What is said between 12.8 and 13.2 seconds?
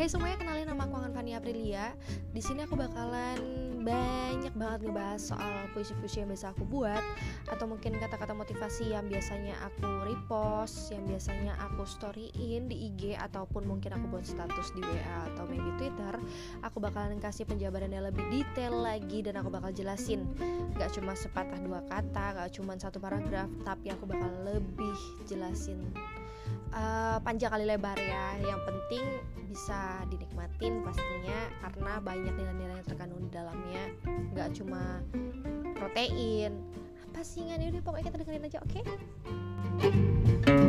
IG